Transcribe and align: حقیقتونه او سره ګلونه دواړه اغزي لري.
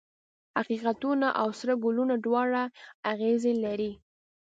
حقیقتونه 0.57 1.27
او 1.41 1.49
سره 1.59 1.73
ګلونه 1.83 2.15
دواړه 2.25 2.63
اغزي 3.11 3.53
لري. 3.63 3.91